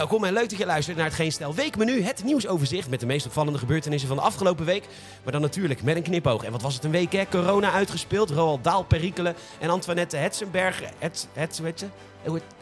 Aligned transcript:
Welkom 0.00 0.24
en 0.24 0.32
leuk 0.32 0.50
dat 0.50 0.58
je 0.58 0.66
luistert 0.66 0.96
naar 0.96 1.06
het 1.06 1.14
Geen 1.14 1.32
Stel 1.32 1.54
Weekmenu. 1.54 2.02
Het 2.02 2.24
nieuwsoverzicht 2.24 2.90
met 2.90 3.00
de 3.00 3.06
meest 3.06 3.26
opvallende 3.26 3.58
gebeurtenissen 3.58 4.08
van 4.08 4.16
de 4.16 4.22
afgelopen 4.22 4.64
week. 4.64 4.86
Maar 5.22 5.32
dan 5.32 5.40
natuurlijk 5.40 5.82
met 5.82 5.96
een 5.96 6.02
knipoog. 6.02 6.44
En 6.44 6.52
wat 6.52 6.62
was 6.62 6.74
het 6.74 6.84
een 6.84 6.90
week 6.90 7.12
hè? 7.12 7.26
Corona 7.26 7.72
uitgespeeld, 7.72 8.30
Roald 8.30 8.64
Daal 8.64 8.82
perikelen 8.82 9.34
en 9.58 9.70
Antoinette 9.70 10.16
Hetzenberg... 10.16 10.82
Het, 10.98 11.28
het, 11.32 11.60
heet- 11.62 11.84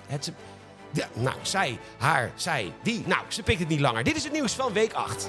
Hetze- 0.07 0.32
Ja, 0.93 1.09
nou, 1.12 1.37
zij, 1.43 1.79
haar, 1.98 2.32
zij, 2.35 2.73
die. 2.82 3.03
Nou, 3.07 3.23
ze 3.29 3.43
pikt 3.43 3.59
het 3.61 3.68
niet 3.68 3.80
langer. 3.80 4.05
Dit 4.05 4.16
is 4.16 4.25
het 4.25 4.32
nieuws 4.32 4.52
van 4.55 4.73
week 4.73 4.93
8. 4.93 5.29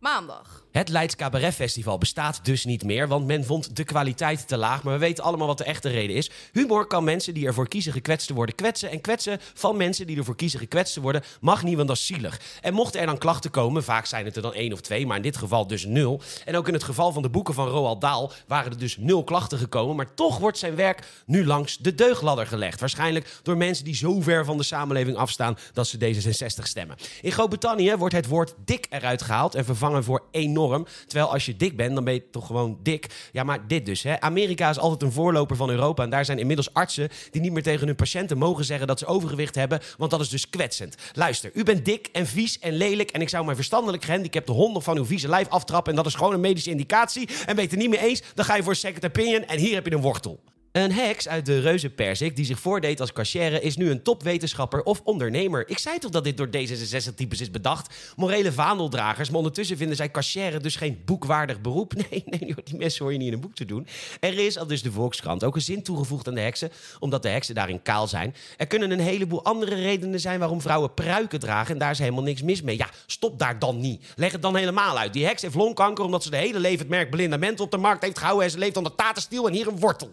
Maandag. 0.00 0.64
Het 0.78 0.88
Leids 0.88 1.16
Cabaret 1.16 1.54
Festival 1.54 1.98
bestaat 1.98 2.40
dus 2.42 2.64
niet 2.64 2.84
meer, 2.84 3.08
want 3.08 3.26
men 3.26 3.44
vond 3.44 3.76
de 3.76 3.84
kwaliteit 3.84 4.48
te 4.48 4.56
laag. 4.56 4.82
Maar 4.82 4.92
we 4.92 4.98
weten 4.98 5.24
allemaal 5.24 5.46
wat 5.46 5.58
de 5.58 5.64
echte 5.64 5.88
reden 5.88 6.16
is. 6.16 6.30
Humor 6.52 6.86
kan 6.86 7.04
mensen 7.04 7.34
die 7.34 7.46
ervoor 7.46 7.68
kiezen 7.68 7.92
gekwetst 7.92 8.26
te 8.26 8.34
worden 8.34 8.54
kwetsen. 8.54 8.90
En 8.90 9.00
kwetsen 9.00 9.38
van 9.54 9.76
mensen 9.76 10.06
die 10.06 10.16
ervoor 10.16 10.36
kiezen 10.36 10.58
gekwetst 10.58 10.94
te 10.94 11.00
worden 11.00 11.22
mag 11.40 11.62
niet, 11.62 11.76
want 11.76 11.88
dat 11.88 11.96
is 11.96 12.06
zielig. 12.06 12.40
En 12.60 12.74
mochten 12.74 13.00
er 13.00 13.06
dan 13.06 13.18
klachten 13.18 13.50
komen, 13.50 13.84
vaak 13.84 14.06
zijn 14.06 14.24
het 14.24 14.36
er 14.36 14.42
dan 14.42 14.54
één 14.54 14.72
of 14.72 14.80
twee, 14.80 15.06
maar 15.06 15.16
in 15.16 15.22
dit 15.22 15.36
geval 15.36 15.66
dus 15.66 15.84
nul. 15.84 16.20
En 16.44 16.56
ook 16.56 16.68
in 16.68 16.74
het 16.74 16.84
geval 16.84 17.12
van 17.12 17.22
de 17.22 17.30
boeken 17.30 17.54
van 17.54 17.68
Roald 17.68 18.00
Dahl 18.00 18.30
waren 18.46 18.72
er 18.72 18.78
dus 18.78 18.96
nul 18.96 19.24
klachten 19.24 19.58
gekomen. 19.58 19.96
Maar 19.96 20.14
toch 20.14 20.38
wordt 20.38 20.58
zijn 20.58 20.74
werk 20.74 21.06
nu 21.26 21.46
langs 21.46 21.78
de 21.78 21.94
deugdladder 21.94 22.46
gelegd. 22.46 22.80
Waarschijnlijk 22.80 23.40
door 23.42 23.56
mensen 23.56 23.84
die 23.84 23.94
zo 23.94 24.20
ver 24.20 24.44
van 24.44 24.56
de 24.56 24.62
samenleving 24.62 25.16
afstaan 25.16 25.58
dat 25.72 25.86
ze 25.86 25.98
D66 25.98 26.62
stemmen. 26.62 26.96
In 27.20 27.32
Groot-Brittannië 27.32 27.96
wordt 27.96 28.14
het 28.14 28.26
woord 28.26 28.54
dik 28.64 28.86
eruit 28.90 29.22
gehaald 29.22 29.54
en 29.54 29.64
vervangen 29.64 30.04
voor 30.04 30.22
enorm. 30.30 30.66
Terwijl 31.06 31.32
als 31.32 31.46
je 31.46 31.56
dik 31.56 31.76
bent, 31.76 31.94
dan 31.94 32.04
ben 32.04 32.14
je 32.14 32.30
toch 32.30 32.46
gewoon 32.46 32.78
dik. 32.82 33.28
Ja, 33.32 33.42
maar 33.42 33.66
dit 33.66 33.86
dus. 33.86 34.02
Hè. 34.02 34.20
Amerika 34.20 34.70
is 34.70 34.78
altijd 34.78 35.02
een 35.02 35.12
voorloper 35.12 35.56
van 35.56 35.70
Europa. 35.70 36.02
En 36.02 36.10
daar 36.10 36.24
zijn 36.24 36.38
inmiddels 36.38 36.74
artsen 36.74 37.08
die 37.30 37.40
niet 37.40 37.52
meer 37.52 37.62
tegen 37.62 37.86
hun 37.86 37.96
patiënten 37.96 38.38
mogen 38.38 38.64
zeggen 38.64 38.86
dat 38.86 38.98
ze 38.98 39.06
overgewicht 39.06 39.54
hebben. 39.54 39.80
Want 39.96 40.10
dat 40.10 40.20
is 40.20 40.28
dus 40.28 40.50
kwetsend. 40.50 40.94
Luister, 41.12 41.50
u 41.54 41.62
bent 41.62 41.84
dik 41.84 42.08
en 42.12 42.26
vies 42.26 42.58
en 42.58 42.72
lelijk. 42.72 43.10
En 43.10 43.20
ik 43.20 43.28
zou 43.28 43.44
mijn 43.44 43.56
verstandelijk 43.56 44.04
gehandicapte 44.04 44.52
hond 44.52 44.74
nog 44.74 44.84
van 44.84 44.96
uw 44.96 45.04
vieze 45.04 45.28
lijf 45.28 45.48
aftrappen. 45.48 45.90
En 45.90 45.96
dat 45.96 46.06
is 46.06 46.14
gewoon 46.14 46.32
een 46.32 46.40
medische 46.40 46.70
indicatie. 46.70 47.28
En 47.28 47.54
ben 47.54 47.64
je 47.64 47.70
het 47.70 47.78
niet 47.78 47.90
mee 47.90 48.00
eens, 48.00 48.22
dan 48.34 48.44
ga 48.44 48.56
je 48.56 48.62
voor 48.62 48.76
second 48.76 49.04
opinion. 49.04 49.44
En 49.44 49.58
hier 49.58 49.74
heb 49.74 49.86
je 49.86 49.92
een 49.92 50.00
wortel. 50.00 50.40
Een 50.72 50.92
heks 50.92 51.28
uit 51.28 51.46
de 51.46 51.60
reuzenperzik 51.60 52.36
die 52.36 52.44
zich 52.44 52.60
voordeed 52.60 53.00
als 53.00 53.12
cashier 53.12 53.62
is 53.62 53.76
nu 53.76 53.90
een 53.90 54.02
topwetenschapper 54.02 54.82
of 54.82 55.00
ondernemer. 55.04 55.68
Ik 55.68 55.78
zei 55.78 55.98
toch 55.98 56.10
dat 56.10 56.24
dit 56.24 56.36
door 56.36 56.46
D66-types 56.46 57.40
is 57.40 57.50
bedacht? 57.50 58.14
Morele 58.16 58.52
vaandeldragers, 58.52 59.28
maar 59.28 59.38
ondertussen 59.38 59.76
vinden 59.76 59.96
zij 59.96 60.10
cashier 60.10 60.62
dus 60.62 60.76
geen 60.76 61.02
boekwaardig 61.04 61.60
beroep. 61.60 61.92
Nee, 62.10 62.22
nee, 62.26 62.54
die 62.64 62.76
mensen 62.76 63.04
hoor 63.04 63.12
je 63.12 63.18
niet 63.18 63.26
in 63.26 63.32
een 63.32 63.40
boek 63.40 63.54
te 63.54 63.64
doen. 63.64 63.86
Er 64.20 64.38
is, 64.38 64.58
al 64.58 64.66
dus 64.66 64.82
de 64.82 64.92
Volkskrant, 64.92 65.44
ook 65.44 65.54
een 65.54 65.60
zin 65.60 65.82
toegevoegd 65.82 66.28
aan 66.28 66.34
de 66.34 66.40
heksen, 66.40 66.70
omdat 66.98 67.22
de 67.22 67.28
heksen 67.28 67.54
daarin 67.54 67.82
kaal 67.82 68.06
zijn. 68.06 68.34
Er 68.56 68.66
kunnen 68.66 68.90
een 68.90 69.00
heleboel 69.00 69.44
andere 69.44 69.74
redenen 69.74 70.20
zijn 70.20 70.38
waarom 70.38 70.60
vrouwen 70.60 70.94
pruiken 70.94 71.40
dragen 71.40 71.72
en 71.72 71.78
daar 71.78 71.90
is 71.90 71.98
helemaal 71.98 72.22
niks 72.22 72.42
mis 72.42 72.62
mee. 72.62 72.76
Ja, 72.76 72.88
stop 73.06 73.38
daar 73.38 73.58
dan 73.58 73.80
niet. 73.80 74.04
Leg 74.16 74.32
het 74.32 74.42
dan 74.42 74.56
helemaal 74.56 74.98
uit. 74.98 75.12
Die 75.12 75.26
heks 75.26 75.42
heeft 75.42 75.54
longkanker 75.54 76.04
omdat 76.04 76.22
ze 76.22 76.30
de 76.30 76.36
hele 76.36 76.58
leven 76.58 76.78
het 76.78 76.88
merk 76.88 77.10
Belinda 77.10 77.36
Mentel 77.36 77.64
op 77.64 77.70
de 77.70 77.76
markt 77.76 78.02
heeft 78.02 78.18
gehouden 78.18 78.44
en 78.44 78.50
ze 78.50 78.58
leeft 78.58 78.76
onder 78.76 78.94
tatenstiel 78.94 79.46
en 79.46 79.52
hier 79.52 79.68
een 79.68 79.78
wortel. 79.78 80.10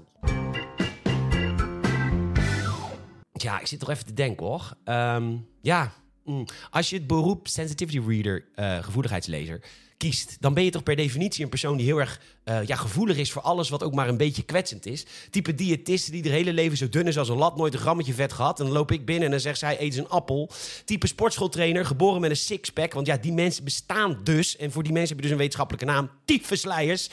Ja, 3.38 3.60
ik 3.60 3.68
zit 3.68 3.80
toch 3.80 3.90
even 3.90 4.06
te 4.06 4.14
denken 4.14 4.46
hoor. 4.46 4.74
Ehm, 4.84 5.36
ja, 5.62 5.94
mm. 6.24 6.46
als 6.70 6.90
je 6.90 6.96
het 6.96 7.08
beroep 7.08 7.48
sensitivity 7.48 8.02
reader, 8.08 8.46
eh, 8.56 8.84
gevoeligheidslezer, 8.84 9.60
kiest, 9.98 10.38
dan 10.40 10.54
ben 10.54 10.64
je 10.64 10.72
toch 10.72 10.84
per 10.84 10.96
definitie 10.96 11.44
een 11.44 11.50
persoon 11.50 11.78
die 11.78 11.86
heel 11.86 12.00
erg 12.00 12.20
eh, 12.44 12.64
ja, 12.66 12.76
gevoelig 12.76 13.18
is 13.18 13.32
voor 13.32 13.42
alles 13.42 13.70
wat 13.70 13.84
ook 13.84 13.94
maar 13.94 14.08
een 14.08 14.18
beetje 14.18 14.44
kwetsend 14.44 14.86
is. 14.86 15.06
Type 15.30 15.56
diëtiste 15.56 16.12
die 16.12 16.24
haar 16.24 16.32
hele 16.32 16.54
leven 16.54 16.78
zo 16.78 16.90
dun 16.90 17.08
is 17.08 17.18
als 17.18 17.30
een 17.30 17.38
lat, 17.38 17.58
nooit 17.58 17.74
een 17.74 17.80
grammetje 17.80 18.14
vet 18.14 18.34
gehad. 18.34 18.60
En 18.60 18.66
dan 18.66 18.74
loop 18.74 18.92
ik 18.92 19.06
binnen 19.06 19.26
en 19.26 19.32
dan 19.32 19.40
zegt 19.40 19.60
zij, 19.60 19.74
eet 19.74 19.80
eens 19.80 19.96
een 19.96 20.10
appel. 20.10 20.50
Type 20.86 21.08
sportschooltrainer, 21.08 21.86
geboren 21.86 22.22
met 22.22 22.30
een 22.30 22.36
sixpack. 22.38 22.94
Want 22.94 23.08
ja, 23.08 23.18
die 23.18 23.34
mensen 23.34 23.64
bestaan 23.64 24.20
dus. 24.24 24.58
En 24.58 24.72
voor 24.72 24.84
die 24.84 24.92
mensen 24.92 25.10
heb 25.10 25.18
je 25.18 25.24
dus 25.24 25.32
een 25.32 25.38
wetenschappelijke 25.38 25.86
naam, 25.86 26.10
tyfusleiers. 26.26 27.10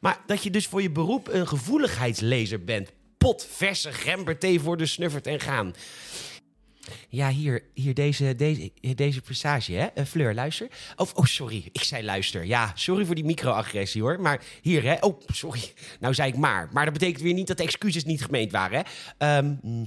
Maar 0.00 0.20
dat 0.26 0.42
je 0.42 0.50
dus 0.50 0.66
voor 0.66 0.82
je 0.82 0.90
beroep 0.90 1.28
een 1.28 1.48
gevoeligheidslezer 1.48 2.64
bent. 2.64 2.92
Pot 3.24 3.46
verse 3.50 3.92
gemberthee 3.92 4.60
voor 4.60 4.76
de 4.76 4.86
snuffert 4.86 5.26
en 5.26 5.40
gaan. 5.40 5.74
Ja, 7.08 7.28
hier, 7.28 7.62
hier 7.74 7.94
deze, 7.94 8.34
deze, 8.34 8.70
deze 8.94 9.20
passage, 9.20 9.72
hè? 9.72 9.86
Eh, 9.86 10.04
Fleur, 10.04 10.34
luister. 10.34 10.68
Of, 10.96 11.14
oh, 11.14 11.24
sorry, 11.24 11.68
ik 11.72 11.84
zei 11.84 12.04
luister. 12.04 12.44
Ja, 12.44 12.72
sorry 12.74 13.04
voor 13.04 13.14
die 13.14 13.24
microagressie, 13.24 14.02
hoor. 14.02 14.20
Maar 14.20 14.42
hier, 14.62 14.82
hè? 14.82 14.94
Oh, 15.00 15.20
sorry. 15.26 15.72
Nou 16.00 16.14
zei 16.14 16.28
ik 16.28 16.36
maar. 16.36 16.68
Maar 16.72 16.84
dat 16.84 16.92
betekent 16.92 17.22
weer 17.22 17.34
niet 17.34 17.46
dat 17.46 17.56
de 17.56 17.62
excuses 17.62 18.04
niet 18.04 18.24
gemeend 18.24 18.52
waren, 18.52 18.82
hè? 19.18 19.42
Mm, 19.42 19.86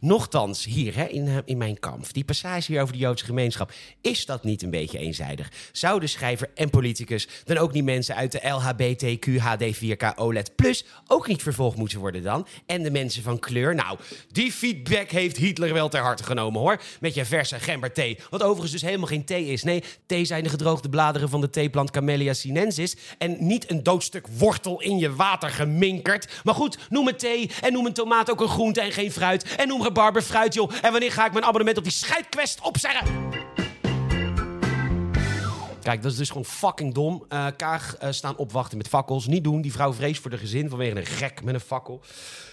nochtans, 0.00 0.64
hier, 0.64 0.96
hè, 0.96 1.04
in, 1.04 1.26
eh, 1.26 1.36
in 1.44 1.56
mijn 1.58 1.78
kamp. 1.78 2.12
Die 2.12 2.24
passage 2.24 2.72
hier 2.72 2.82
over 2.82 2.92
de 2.92 3.00
Joodse 3.00 3.24
gemeenschap. 3.24 3.72
Is 4.00 4.26
dat 4.26 4.44
niet 4.44 4.62
een 4.62 4.70
beetje 4.70 4.98
eenzijdig? 4.98 5.52
Zou 5.72 6.00
de 6.00 6.06
schrijver 6.06 6.50
en 6.54 6.70
politicus 6.70 7.28
dan 7.44 7.56
ook 7.56 7.72
niet 7.72 7.84
mensen 7.84 8.14
uit 8.14 8.32
de 8.32 8.48
LHBTQ, 8.48 9.26
HD4K, 9.38 10.12
OLED 10.16 10.56
Plus 10.56 10.84
ook 11.06 11.28
niet 11.28 11.42
vervolgd 11.42 11.76
moeten 11.76 11.98
worden 11.98 12.22
dan? 12.22 12.46
En 12.66 12.82
de 12.82 12.90
mensen 12.90 13.22
van 13.22 13.38
kleur? 13.38 13.74
Nou, 13.74 13.98
die 14.32 14.52
feedback 14.52 15.10
heeft 15.10 15.36
Hitler 15.36 15.72
wel 15.72 15.88
ter 15.88 16.00
harte 16.00 16.22
genomen, 16.22 16.35
hoor. 16.42 16.80
Met 17.00 17.14
je 17.14 17.24
verse 17.24 17.60
gemberthee. 17.60 18.18
Wat 18.30 18.42
overigens 18.42 18.72
dus 18.72 18.82
helemaal 18.82 19.06
geen 19.06 19.24
thee 19.24 19.46
is. 19.46 19.62
Nee, 19.62 19.82
thee 20.06 20.24
zijn 20.24 20.42
de 20.42 20.48
gedroogde 20.48 20.88
bladeren 20.88 21.28
van 21.28 21.40
de 21.40 21.50
theeplant 21.50 21.90
Camellia 21.90 22.32
sinensis. 22.32 22.96
En 23.18 23.36
niet 23.46 23.70
een 23.70 23.82
doodstuk 23.82 24.26
wortel 24.26 24.80
in 24.80 24.98
je 24.98 25.14
water 25.14 25.50
geminkerd. 25.50 26.40
Maar 26.44 26.54
goed, 26.54 26.78
noem 26.88 27.06
het 27.06 27.18
thee 27.18 27.50
en 27.62 27.72
noem 27.72 27.86
een 27.86 27.92
tomaat 27.92 28.30
ook 28.30 28.40
een 28.40 28.48
groente 28.48 28.80
en 28.80 28.92
geen 28.92 29.12
fruit. 29.12 29.54
En 29.56 29.68
noem 29.68 29.82
rabarber 29.82 30.22
fruit, 30.22 30.54
joh. 30.54 30.70
En 30.82 30.90
wanneer 30.90 31.12
ga 31.12 31.26
ik 31.26 31.32
mijn 31.32 31.44
abonnement 31.44 31.78
op 31.78 31.84
die 31.84 31.92
scheidquest 31.92 32.60
opzeggen? 32.60 33.34
Kijk, 35.86 36.02
dat 36.02 36.12
is 36.12 36.18
dus 36.18 36.28
gewoon 36.28 36.44
fucking 36.44 36.94
dom. 36.94 37.24
Eh, 37.28 37.46
Kaag 37.56 37.96
eh, 37.96 38.10
staan 38.12 38.36
opwachten 38.36 38.76
met 38.78 38.88
fakkels. 38.88 39.26
Niet 39.26 39.44
doen. 39.44 39.60
Die 39.60 39.72
vrouw 39.72 39.92
vreest 39.92 40.20
voor 40.20 40.30
de 40.30 40.38
gezin 40.38 40.68
vanwege 40.68 40.96
een 40.96 41.06
gek 41.06 41.44
met 41.44 41.54
een 41.54 41.60
fakkel. 41.60 42.02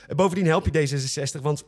En 0.07 0.15
bovendien 0.15 0.45
help 0.45 0.65
je 0.65 0.88
D66, 1.38 1.41
want 1.41 1.63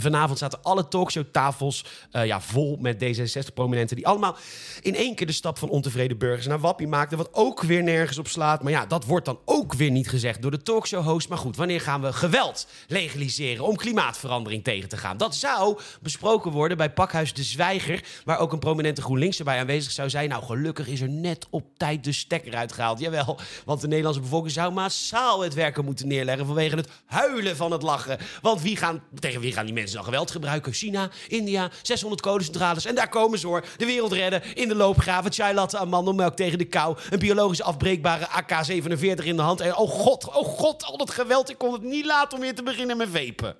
Vanavond 0.00 0.38
zaten 0.38 0.62
alle 0.62 0.88
talkshowtafels 0.88 1.84
eh 2.10 2.26
ja, 2.26 2.40
vol 2.40 2.76
met 2.80 3.04
D66-prominenten... 3.04 3.96
die 3.96 4.06
allemaal 4.06 4.36
in 4.80 4.94
één 4.94 5.14
keer 5.14 5.26
de 5.26 5.32
stap 5.32 5.58
van 5.58 5.68
ontevreden 5.68 6.18
burgers 6.18 6.46
naar 6.46 6.60
Wappie 6.60 6.86
maakten... 6.86 7.18
wat 7.18 7.28
ook 7.32 7.62
weer 7.62 7.82
nergens 7.82 8.18
op 8.18 8.28
slaat. 8.28 8.62
Maar 8.62 8.72
ja, 8.72 8.86
dat 8.86 9.04
wordt 9.04 9.26
dan 9.26 9.38
ook 9.44 9.74
weer 9.74 9.90
niet 9.90 10.08
gezegd 10.08 10.42
door 10.42 10.50
de 10.50 10.62
talkshow-host. 10.62 11.28
Maar 11.28 11.38
goed, 11.38 11.56
wanneer 11.56 11.80
gaan 11.80 12.00
we 12.00 12.12
geweld 12.12 12.66
legaliseren 12.86 13.64
om 13.64 13.76
klimaatverandering 13.76 14.64
tegen 14.64 14.88
te 14.88 14.96
gaan? 14.96 15.16
Dat 15.16 15.34
zou 15.34 15.78
besproken 16.02 16.50
worden 16.50 16.76
bij 16.76 16.92
Pakhuis 16.92 17.34
de 17.34 17.42
Zwijger... 17.42 18.04
waar 18.24 18.38
ook 18.38 18.52
een 18.52 18.58
prominente 18.58 19.02
GroenLinks 19.02 19.38
erbij 19.38 19.58
aanwezig 19.58 19.92
zou 19.92 20.10
zijn. 20.10 20.28
Nou, 20.28 20.44
gelukkig 20.44 20.88
is 20.88 21.00
er 21.00 21.08
net 21.08 21.46
op 21.50 21.64
tijd 21.76 22.04
de 22.04 22.12
stekker 22.12 22.54
uitgehaald. 22.54 22.98
Jawel, 22.98 23.38
want 23.64 23.80
de 23.80 23.88
Nederlandse 23.88 24.22
bevolking 24.22 24.52
zou 24.52 24.72
massaal 24.72 25.40
het 25.40 25.54
werken 25.54 25.84
moeten 25.84 26.08
neerleggen... 26.08 26.46
vanwege 26.46 26.76
het 26.76 26.88
huilen 27.06 27.56
van 27.56 27.72
het 27.72 27.82
lachen. 27.82 28.18
Want 28.42 28.62
wie 28.62 28.76
gaan, 28.76 29.02
tegen 29.18 29.40
wie 29.40 29.52
gaan 29.52 29.64
die 29.64 29.74
mensen 29.74 29.87
dan 29.94 30.04
geweld 30.04 30.30
gebruiken? 30.30 30.72
China, 30.72 31.10
India, 31.28 31.70
600 31.82 32.20
codecentrales. 32.20 32.84
En 32.84 32.94
daar 32.94 33.08
komen 33.08 33.38
ze 33.38 33.46
hoor. 33.46 33.64
De 33.76 33.86
wereld 33.86 34.12
redden, 34.12 34.42
in 34.54 34.68
de 34.68 34.74
loopgraven, 34.74 35.32
chai 35.32 35.54
latte, 35.54 35.78
amandelmelk 35.78 36.36
tegen 36.36 36.58
de 36.58 36.64
kou... 36.64 36.96
een 37.10 37.18
biologisch 37.18 37.62
afbreekbare 37.62 38.26
AK-47 38.28 39.24
in 39.24 39.36
de 39.36 39.42
hand. 39.42 39.60
En 39.60 39.76
oh 39.76 39.90
god, 39.90 40.28
oh 40.28 40.46
god, 40.46 40.84
al 40.84 40.96
dat 40.96 41.10
geweld. 41.10 41.50
Ik 41.50 41.58
kon 41.58 41.72
het 41.72 41.82
niet 41.82 42.04
laten 42.04 42.38
om 42.38 42.44
weer 42.44 42.54
te 42.54 42.62
beginnen 42.62 42.96
met 42.96 43.08
vepen. 43.10 43.56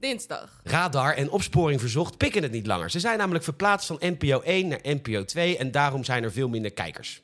Dinsdag. 0.00 0.60
Radar 0.62 1.14
en 1.14 1.30
opsporing 1.30 1.80
verzocht 1.80 2.16
pikken 2.16 2.42
het 2.42 2.52
niet 2.52 2.66
langer. 2.66 2.90
Ze 2.90 3.00
zijn 3.00 3.18
namelijk 3.18 3.44
verplaatst 3.44 3.86
van 3.86 3.96
NPO 4.00 4.40
1 4.40 4.68
naar 4.68 4.80
NPO 4.82 5.24
2 5.24 5.56
en 5.56 5.70
daarom 5.70 6.04
zijn 6.04 6.24
er 6.24 6.32
veel 6.32 6.48
minder 6.48 6.72
kijkers. 6.72 7.22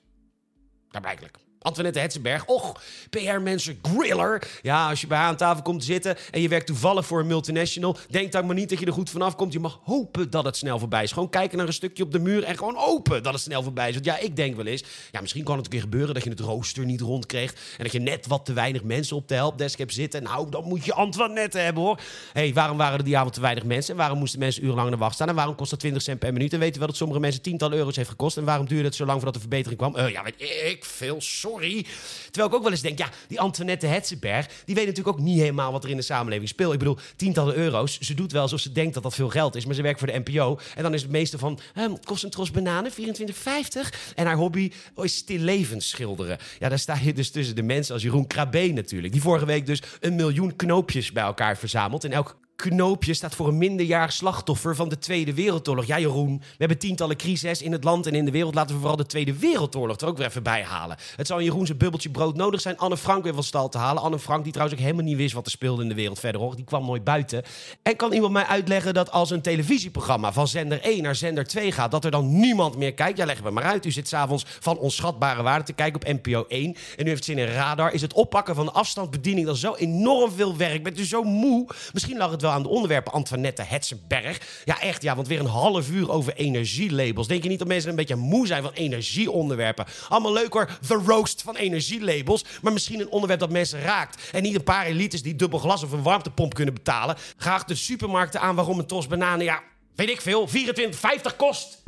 Daarblijkelijk. 0.91 1.39
Antoinette 1.63 1.99
Hetzenberg. 1.99 2.45
Och, 2.47 2.83
PR-mensen, 3.11 3.79
griller. 3.83 4.43
Ja, 4.63 4.89
als 4.89 5.01
je 5.01 5.07
bij 5.07 5.19
haar 5.19 5.27
aan 5.27 5.37
tafel 5.37 5.63
komt 5.63 5.81
te 5.81 5.87
zitten 5.87 6.17
en 6.31 6.41
je 6.41 6.49
werkt 6.49 6.67
toevallig 6.67 7.07
voor 7.07 7.21
een 7.21 7.27
multinational, 7.27 7.97
denk 8.11 8.33
dan 8.33 8.47
maar 8.47 8.55
niet 8.55 8.69
dat 8.69 8.79
je 8.79 8.87
er 8.87 8.93
goed 8.93 9.11
vanaf 9.11 9.37
komt. 9.37 9.53
Je 9.53 9.61
mag 9.61 9.81
hopen 9.85 10.31
dat 10.31 10.45
het 10.45 10.57
snel 10.57 10.79
voorbij 10.79 11.03
is. 11.03 11.13
Gewoon 11.13 11.31
kijken 11.31 11.59
naar 11.59 11.67
een 11.67 11.73
stukje 11.73 12.03
op 12.03 12.13
de 12.13 12.19
muur 12.19 12.45
en 12.45 12.57
gewoon 12.57 12.75
hopen 12.77 13.23
dat 13.23 13.33
het 13.33 13.43
snel 13.43 13.63
voorbij 13.63 13.89
is. 13.89 13.95
Want 13.95 14.07
ja, 14.07 14.19
ik 14.19 14.37
denk 14.37 14.57
wel 14.57 14.67
eens, 14.67 14.85
ja, 15.11 15.21
misschien 15.21 15.45
kan 15.45 15.57
het 15.57 15.65
een 15.65 15.71
keer 15.71 15.81
gebeuren 15.81 16.15
dat 16.15 16.25
je 16.25 16.31
het 16.31 16.41
rooster 16.41 16.85
niet 16.85 17.01
rondkreeg 17.01 17.53
en 17.53 17.83
dat 17.83 17.93
je 17.93 17.99
net 17.99 18.27
wat 18.27 18.45
te 18.45 18.53
weinig 18.53 18.83
mensen 18.83 19.17
op 19.17 19.29
de 19.29 19.35
helpdesk 19.35 19.79
hebt 19.79 19.95
zitten. 19.95 20.23
Nou, 20.23 20.51
dan 20.51 20.65
moet 20.65 20.85
je 20.85 20.95
Antoinette 20.95 21.59
hebben 21.59 21.83
hoor. 21.83 22.01
Hey, 22.33 22.53
waarom 22.55 22.77
waren 22.77 22.99
er 22.99 23.05
die 23.05 23.17
avond 23.17 23.35
te 23.35 23.41
weinig 23.41 23.65
mensen? 23.65 23.93
En 23.93 23.99
waarom 23.99 24.19
moesten 24.19 24.39
mensen 24.39 24.65
urenlang 24.65 24.91
de 24.91 24.97
wacht 24.97 25.15
staan? 25.15 25.29
En 25.29 25.35
waarom 25.35 25.55
kost 25.55 25.71
dat 25.71 25.81
20 25.81 26.03
cent 26.03 26.19
per 26.19 26.33
minuut? 26.33 26.53
En 26.53 26.59
weet 26.59 26.73
je 26.73 26.79
wel 26.79 26.89
dat 26.89 26.97
sommige 26.97 27.21
mensen 27.21 27.43
tientallen 27.43 27.79
euro's 27.79 27.97
heeft 27.97 28.09
gekost? 28.09 28.37
En 28.37 28.45
waarom 28.45 28.67
duurde 28.67 28.85
het 28.85 28.95
zo 28.95 29.05
lang 29.05 29.17
voordat 29.17 29.35
de 29.35 29.41
verbetering 29.41 29.79
kwam? 29.79 29.97
Eh, 29.97 30.11
ja, 30.11 30.23
weet 30.23 30.41
ik 30.65 30.85
veel. 30.85 31.21
Sorry 31.21 31.52
Terwijl 31.61 32.49
ik 32.49 32.55
ook 32.55 32.63
wel 32.63 32.71
eens 32.71 32.81
denk, 32.81 32.99
ja, 32.99 33.09
die 33.29 33.41
Antoinette 33.41 33.87
Hetzenberg... 33.87 34.47
die 34.65 34.75
weet 34.75 34.87
natuurlijk 34.87 35.17
ook 35.17 35.25
niet 35.25 35.39
helemaal 35.39 35.73
wat 35.73 35.85
er 35.85 35.91
in 35.91 35.97
de 35.97 36.03
samenleving 36.03 36.49
speelt. 36.49 36.73
Ik 36.73 36.79
bedoel, 36.79 36.99
tientallen 37.17 37.55
euro's. 37.55 37.99
Ze 37.99 38.15
doet 38.15 38.33
wel 38.33 38.43
alsof 38.43 38.61
ze 38.61 38.73
denkt 38.73 38.95
dat 38.95 39.03
dat 39.03 39.15
veel 39.15 39.29
geld 39.29 39.55
is... 39.55 39.67
maar 39.67 39.75
ze 39.75 39.83
werkt 39.83 39.99
voor 39.99 40.09
de 40.09 40.23
NPO. 40.25 40.59
En 40.75 40.83
dan 40.83 40.95
is 40.95 41.03
het 41.03 41.11
meeste 41.11 41.39
van, 41.39 41.59
ehm, 41.75 41.95
kost 42.05 42.25
een 42.25 42.31
tros 42.31 42.51
bananen, 42.51 42.93
24,50. 42.93 44.15
En 44.15 44.27
haar 44.27 44.37
hobby 44.37 44.71
is 44.97 45.17
stil 45.17 45.39
levens 45.39 45.89
schilderen. 45.89 46.39
Ja, 46.59 46.69
daar 46.69 46.79
sta 46.79 46.99
je 47.03 47.13
dus 47.13 47.31
tussen 47.31 47.55
de 47.55 47.63
mensen 47.63 47.95
als 47.95 48.03
Jeroen 48.03 48.27
Krabbe 48.27 48.67
natuurlijk... 48.67 49.13
die 49.13 49.23
vorige 49.23 49.47
week 49.47 49.67
dus 49.67 49.83
een 50.01 50.15
miljoen 50.15 50.57
knoopjes 50.57 51.13
bij 51.13 51.23
elkaar 51.23 51.57
verzamelt... 51.57 52.05
en 52.05 52.13
elk 52.13 52.37
knoopje 52.57 53.15
staat 53.15 53.35
voor 53.35 53.49
een 53.49 53.59
minderjarig 53.59 54.13
slachtoffer 54.13 54.77
van 54.77 54.89
de 54.89 54.99
Tweede 54.99 55.35
Wereldoorlog. 55.35 55.85
Ja, 55.85 55.99
Jeroen, 55.99 56.39
we 56.39 56.55
hebben 56.57 56.79
tientallen 56.79 57.17
crises 57.17 57.63
in 57.63 57.73
het 57.73 57.85
land 57.85 58.07
en 58.07 58.15
in 58.15 58.25
de 58.25 58.31
wereld. 58.31 58.55
Laten 58.55 58.75
we 58.75 58.81
vooral 58.81 58.97
de 58.97 59.07
Tweede 59.07 59.39
Wereldoorlog 59.39 60.01
er 60.01 60.07
ook 60.07 60.17
weer 60.17 60.27
even 60.27 60.43
bij 60.43 60.63
halen. 60.63 60.97
Het 61.17 61.27
zou 61.27 61.43
Jeroen 61.43 61.67
zijn 61.67 61.79
bubbeltje 61.79 62.11
brood 62.11 62.37
nodig 62.37 62.61
zijn 62.61 62.79
Anne 62.79 62.97
Frank 62.97 63.25
weer 63.25 63.35
van 63.35 63.43
stal 63.43 63.69
te 63.69 63.79
halen. 63.79 64.03
Anne 64.03 64.19
Frank, 64.19 64.43
die 64.43 64.53
trouwens 64.53 64.79
ook 64.79 64.85
helemaal 64.85 65.05
niet 65.07 65.17
wist 65.17 65.35
wat 65.35 65.47
er 65.47 65.51
speelde 65.51 65.83
in 65.83 65.89
de 65.89 65.95
wereld 65.95 66.19
verder. 66.19 66.41
Hoor. 66.41 66.57
Die 66.57 66.65
kwam 66.65 66.87
nooit 66.87 67.05
buiten. 67.05 67.43
En 67.83 67.97
kan 67.97 68.13
iemand 68.13 68.33
mij 68.33 68.45
uitleggen 68.45 68.95
dat 68.95 69.11
als 69.11 69.31
een 69.31 69.43
televisieprogramma 69.43 70.33
van 70.33 70.49
zender 70.49 70.81
1 70.81 71.03
naar 71.03 71.15
zender 71.15 71.45
2 71.45 71.73
gaat, 71.73 71.91
dat 71.91 72.05
er 72.05 72.11
dan 72.11 72.41
niemand 72.41 72.77
meer 72.77 72.95
kijkt? 72.95 73.19
Ja, 73.19 73.25
leggen 73.25 73.45
we 73.45 73.51
maar 73.51 73.65
uit. 73.65 73.87
U 73.87 73.91
zit 73.91 74.09
s'avonds 74.09 74.45
van 74.61 74.79
onschatbare 74.79 75.43
waarde 75.43 75.65
te 75.65 75.73
kijken 75.73 76.01
op 76.01 76.23
NPO 76.23 76.45
1 76.49 76.77
en 76.97 77.07
u 77.07 77.09
heeft 77.09 77.25
zin 77.25 77.39
in 77.39 77.47
radar. 77.47 77.93
Is 77.93 78.03
het 78.03 78.13
oppakken 78.13 78.55
van 78.55 78.65
de 78.65 78.73
afstandsbediening 78.73 79.47
dan 79.47 79.57
zo 79.57 79.75
enorm 79.75 80.33
veel 80.33 80.57
werk? 80.57 80.83
Bent 80.83 80.99
u 80.99 81.05
zo 81.05 81.23
moe? 81.23 81.67
Misschien 81.93 82.17
lag 82.17 82.31
het 82.31 82.43
wel 82.43 82.52
aan 82.53 82.63
de 82.63 82.69
onderwerpen 82.69 83.13
Antoinette 83.13 83.63
Hetzenberg. 83.63 84.63
Ja, 84.65 84.81
echt, 84.81 85.03
ja, 85.03 85.15
want 85.15 85.29
weer 85.29 85.41
een 85.41 85.47
half 85.47 85.91
uur 85.91 86.11
over 86.11 86.35
energielabels. 86.35 87.27
Denk 87.27 87.43
je 87.43 87.49
niet 87.49 87.59
dat 87.59 87.69
mensen 87.69 87.91
een 87.91 87.97
beetje 87.97 88.17
moe 88.17 88.47
zijn 88.47 88.63
van 88.63 88.73
energieonderwerpen? 88.73 89.87
Allemaal 90.09 90.33
leuk 90.33 90.53
hoor, 90.53 90.79
the 90.87 91.03
roast 91.07 91.43
van 91.43 91.57
energielabels. 91.57 92.45
Maar 92.63 92.73
misschien 92.73 93.01
een 93.01 93.11
onderwerp 93.11 93.41
dat 93.41 93.51
mensen 93.51 93.81
raakt. 93.81 94.31
En 94.33 94.43
niet 94.43 94.55
een 94.55 94.65
paar 94.65 94.87
elites 94.87 95.23
die 95.23 95.37
dubbel 95.37 95.59
glas 95.59 95.83
of 95.83 95.93
een 95.93 96.03
warmtepomp 96.03 96.55
kunnen 96.55 96.75
betalen. 96.75 97.17
Graag 97.37 97.65
de 97.65 97.75
supermarkten 97.75 98.41
aan 98.41 98.55
waarom 98.55 98.79
een 98.79 98.87
tos 98.87 99.07
bananen, 99.07 99.45
ja, 99.45 99.63
weet 99.95 100.11
ik 100.11 100.21
veel, 100.21 100.49
24,50 100.49 101.37
kost. 101.37 101.83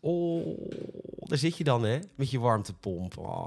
Oh, 0.00 0.58
daar 1.16 1.38
zit 1.38 1.56
je 1.56 1.64
dan, 1.64 1.84
hè? 1.84 1.98
Met 2.14 2.30
je 2.30 2.40
warmtepomp. 2.40 3.18
Oh 3.18 3.46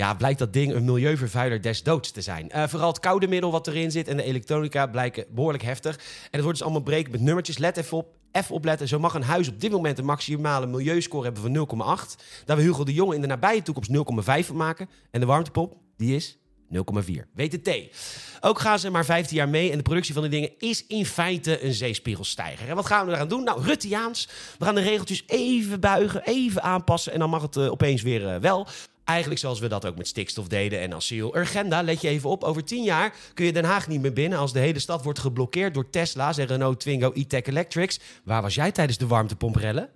ja, 0.00 0.14
blijkt 0.14 0.38
dat 0.38 0.52
ding 0.52 0.74
een 0.74 0.84
milieuvervuiler 0.84 1.60
des 1.60 1.82
doods 1.82 2.10
te 2.10 2.20
zijn. 2.20 2.50
Uh, 2.54 2.66
vooral 2.68 2.88
het 2.88 3.00
koude 3.00 3.28
middel 3.28 3.50
wat 3.50 3.66
erin 3.66 3.90
zit 3.90 4.08
en 4.08 4.16
de 4.16 4.22
elektronica 4.22 4.86
blijken 4.86 5.24
behoorlijk 5.30 5.62
heftig. 5.62 5.96
En 5.96 6.02
het 6.30 6.42
wordt 6.42 6.58
dus 6.58 6.62
allemaal 6.62 6.82
breken 6.82 7.10
met 7.10 7.20
nummertjes. 7.20 7.58
Let 7.58 7.76
even 7.76 7.96
op. 7.96 8.18
Even 8.32 8.54
opletten, 8.54 8.88
zo 8.88 8.98
mag 8.98 9.14
een 9.14 9.22
huis 9.22 9.48
op 9.48 9.60
dit 9.60 9.70
moment 9.70 9.98
een 9.98 10.04
maximale 10.04 10.66
milieuscore 10.66 11.24
hebben 11.24 11.42
van 11.42 12.06
0,8. 12.08 12.22
Daar 12.44 12.56
we 12.56 12.62
Hugo 12.62 12.84
de 12.84 12.94
Jonge 12.94 13.14
in 13.14 13.20
de 13.20 13.26
nabije 13.26 13.62
toekomst 13.62 13.90
0,5 13.90 14.46
van 14.46 14.56
maken. 14.56 14.88
En 15.10 15.20
de 15.20 15.26
warmtepomp, 15.26 15.74
die 15.96 16.16
is 16.16 16.38
0,4. 16.74 16.80
WTT. 17.34 17.70
Ook 18.40 18.58
gaan 18.58 18.78
ze 18.78 18.90
maar 18.90 19.04
15 19.04 19.36
jaar 19.36 19.48
mee 19.48 19.70
en 19.70 19.76
de 19.76 19.82
productie 19.82 20.14
van 20.14 20.22
die 20.22 20.30
dingen 20.30 20.52
is 20.58 20.86
in 20.86 21.06
feite 21.06 21.64
een 21.64 21.74
zeespiegelstijger. 21.74 22.68
En 22.68 22.76
wat 22.76 22.86
gaan 22.86 23.06
we 23.06 23.12
eraan 23.12 23.28
doen? 23.28 23.44
Nou, 23.44 23.62
Ruttiaans. 23.62 24.28
We 24.58 24.64
gaan 24.64 24.74
de 24.74 24.80
regeltjes 24.80 25.22
even 25.26 25.80
buigen, 25.80 26.22
even 26.24 26.62
aanpassen 26.62 27.12
en 27.12 27.18
dan 27.18 27.30
mag 27.30 27.42
het 27.42 27.56
uh, 27.56 27.70
opeens 27.70 28.02
weer 28.02 28.22
uh, 28.22 28.36
wel. 28.36 28.66
Eigenlijk 29.10 29.40
zoals 29.40 29.60
we 29.60 29.68
dat 29.68 29.86
ook 29.86 29.96
met 29.96 30.08
stikstof 30.08 30.48
deden 30.48 30.80
en 30.80 30.94
asiel. 30.94 31.36
Urgenda, 31.36 31.82
let 31.82 32.00
je 32.00 32.08
even 32.08 32.30
op. 32.30 32.44
Over 32.44 32.64
tien 32.64 32.84
jaar 32.84 33.14
kun 33.34 33.44
je 33.44 33.52
Den 33.52 33.64
Haag 33.64 33.88
niet 33.88 34.00
meer 34.00 34.12
binnen 34.12 34.38
als 34.38 34.52
de 34.52 34.58
hele 34.58 34.78
stad 34.78 35.04
wordt 35.04 35.18
geblokkeerd 35.18 35.74
door 35.74 35.90
Tesla's 35.90 36.38
en 36.38 36.46
Renault 36.46 36.80
Twingo 36.80 37.10
e-tech 37.14 37.42
Electrics. 37.42 38.00
Waar 38.24 38.42
was 38.42 38.54
jij 38.54 38.72
tijdens 38.72 38.98
de 38.98 39.06
warmtepomprellen? 39.06 39.88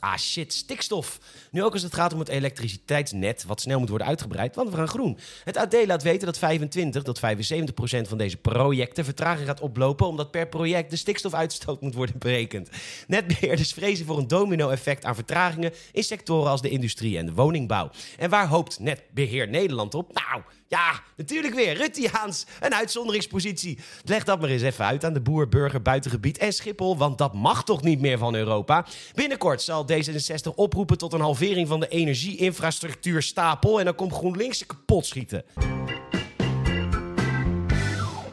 Ah 0.00 0.16
shit, 0.16 0.52
stikstof. 0.52 1.18
Nu 1.50 1.62
ook 1.62 1.72
als 1.72 1.82
het 1.82 1.94
gaat 1.94 2.12
om 2.12 2.18
het 2.18 2.28
elektriciteitsnet, 2.28 3.44
wat 3.44 3.60
snel 3.60 3.78
moet 3.78 3.88
worden 3.88 4.06
uitgebreid, 4.06 4.54
want 4.54 4.70
we 4.70 4.76
gaan 4.76 4.88
groen. 4.88 5.18
Het 5.44 5.56
AD 5.56 5.76
laat 5.86 6.02
weten 6.02 6.26
dat 6.26 6.38
25 6.38 7.02
tot 7.02 7.18
75 7.18 7.74
procent 7.74 8.08
van 8.08 8.18
deze 8.18 8.36
projecten 8.36 9.04
vertraging 9.04 9.46
gaat 9.46 9.60
oplopen, 9.60 10.06
omdat 10.06 10.30
per 10.30 10.48
project 10.48 10.90
de 10.90 10.96
stikstofuitstoot 10.96 11.80
moet 11.80 11.94
worden 11.94 12.18
berekend. 12.18 12.70
Netbeheerders 13.06 13.72
vrezen 13.72 14.06
voor 14.06 14.18
een 14.18 14.28
domino-effect 14.28 15.04
aan 15.04 15.14
vertragingen 15.14 15.72
in 15.92 16.04
sectoren 16.04 16.50
als 16.50 16.62
de 16.62 16.68
industrie 16.68 17.18
en 17.18 17.26
de 17.26 17.32
woningbouw. 17.32 17.90
En 18.18 18.30
waar 18.30 18.46
hoopt 18.46 18.78
Netbeheer 18.78 19.48
Nederland 19.48 19.94
op? 19.94 20.12
Nou, 20.12 20.42
ja, 20.68 21.00
natuurlijk 21.16 21.54
weer. 21.54 21.76
Ruttiaans, 21.76 22.46
een 22.60 22.74
uitzonderingspositie. 22.74 23.78
Leg 24.04 24.24
dat 24.24 24.40
maar 24.40 24.48
eens 24.48 24.62
even 24.62 24.84
uit 24.84 25.04
aan 25.04 25.12
de 25.12 25.20
boer, 25.20 25.48
burger, 25.48 25.82
buitengebied 25.82 26.38
en 26.38 26.52
Schiphol, 26.52 26.96
want 26.96 27.18
dat 27.18 27.34
mag 27.34 27.64
toch 27.64 27.82
niet 27.82 28.00
meer 28.00 28.18
van 28.18 28.34
Europa. 28.34 28.86
Binnenkort 29.14 29.62
zal 29.62 29.86
D66 29.92 30.54
oproepen 30.54 30.98
tot 30.98 31.12
een 31.12 31.20
halvering 31.20 31.68
van 31.68 31.80
de 31.80 31.88
energieinfrastructuurstapel 31.88 33.78
en 33.78 33.84
dan 33.84 33.94
komt 33.94 34.12
GroenLinks 34.12 34.66
kapot 34.66 35.06
schieten. 35.06 35.44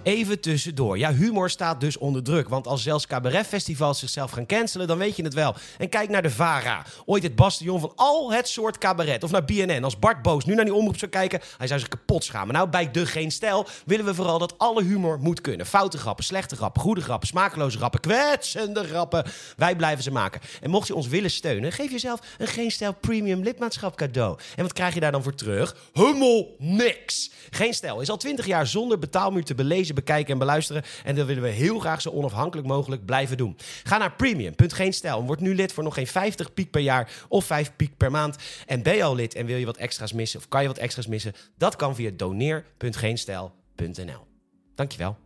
Even 0.06 0.40
tussendoor. 0.40 0.98
Ja, 0.98 1.14
humor 1.14 1.50
staat 1.50 1.80
dus 1.80 1.98
onder 1.98 2.24
druk. 2.24 2.50
Want 2.50 2.68
als 2.68 2.84
zelfs 2.84 3.08
cabaretfestivals 3.08 4.00
zichzelf 4.00 4.32
gaan 4.32 4.46
cancelen, 4.46 4.88
dan 4.88 4.98
weet 4.98 5.16
je 5.16 5.24
het 5.24 5.34
wel. 5.34 5.56
En 5.78 5.90
kijk 5.90 6.10
naar 6.10 6.22
de 6.22 6.30
VARA. 6.30 6.86
Ooit 7.06 7.24
het 7.24 7.36
bastion 7.36 7.80
van 7.80 7.92
al 7.96 8.32
het 8.32 8.48
soort 8.48 8.78
cabaret. 8.78 9.24
Of 9.24 9.32
naar 9.32 9.46
BNN. 9.46 9.84
Als 9.84 10.00
Bart 10.00 10.22
Boos 10.22 10.46
nu 10.46 10.56
naar 10.56 10.66
die 10.66 10.74
omroep 10.74 10.98
zou 10.98 11.12
kijken, 11.12 11.42
hij 11.58 11.68
zou 11.68 11.80
zich 11.80 11.90
kapot 11.90 12.24
schamen. 12.24 12.54
Nou, 12.54 12.70
bij 12.70 12.92
De 12.92 13.06
Geen 13.06 13.32
Stijl 13.32 13.68
willen 13.86 14.06
we 14.06 14.14
vooral 14.14 14.40
dat 14.40 14.58
alle 14.58 14.84
humor 14.84 15.20
moet 15.20 15.42
kunnen. 15.42 15.66
Foute 15.66 15.98
grappen, 15.98 16.24
slechte 16.24 16.56
grappen, 16.56 16.82
goede 16.82 17.02
grappen, 17.02 17.28
smakeloze 17.28 17.78
grappen, 17.78 18.00
kwetsende 18.00 18.84
grappen. 18.84 19.26
Wij 19.58 19.76
blijven 19.76 20.04
ze 20.04 20.12
maken. 20.12 20.42
En 20.62 20.70
mocht 20.70 20.88
je 20.88 20.96
ons 20.96 21.08
willen 21.08 21.32
steunen, 21.32 21.72
geef 21.72 21.92
jezelf 21.92 22.20
een 22.38 22.48
Geen 22.48 22.72
Stijl 22.72 22.94
Premium 22.94 23.44
lidmaatschap 23.44 23.96
cadeau. 23.96 24.38
En 24.56 24.64
wat 24.64 24.74
krijg 24.74 24.94
je 24.94 25.00
daar 25.00 25.12
dan 25.12 25.24
voor 25.24 25.36
terug? 25.36 25.76
Hummel 25.94 26.56
niks. 26.58 27.32
Geen 27.50 27.74
Stijl 27.74 28.02
is 28.02 28.10
al 28.10 28.18
twintig 28.18 28.46
jaar 28.46 28.68
zonder 28.68 29.00
betaalmuur 29.00 29.44
te 29.44 29.56
belezen 29.56 29.95
bekijken 29.96 30.34
en 30.34 30.40
beluisteren. 30.40 30.84
En 31.04 31.16
dat 31.16 31.28
willen 31.28 31.44
we 31.44 31.50
heel 31.50 31.80
graag 31.80 32.02
zo 32.02 32.10
onafhankelijk 32.10 32.68
mogelijk 32.68 33.06
blijven 33.06 33.38
doen. 33.38 33.58
Ga 33.84 33.98
naar 33.98 34.12
premium.geenstijl 34.12 35.20
en 35.20 35.26
word 35.26 35.40
nu 35.40 35.56
lid 35.56 35.74
voor 35.74 35.84
nog 35.84 35.94
geen 35.94 36.08
50 36.08 36.54
piek 36.54 36.72
per 36.72 36.82
jaar 36.82 37.12
of 37.28 37.46
5 37.46 37.72
piek 37.76 37.98
per 37.98 38.12
maand. 38.12 38.36
En 38.66 38.84
ben 38.84 38.96
je 38.96 39.04
al 39.04 39.16
lid 39.16 39.36
en 39.36 39.46
wil 39.46 39.58
je 39.58 39.66
wat 39.66 39.78
extra's 39.78 40.14
missen 40.14 40.40
of 40.40 40.48
kan 40.48 40.62
je 40.62 40.68
wat 40.68 40.78
extra's 40.78 41.08
missen? 41.08 41.34
Dat 41.58 41.76
kan 41.76 41.96
via 41.96 42.12
doneer.geenstijl.nl. 42.14 44.28
Dankjewel. 44.76 45.25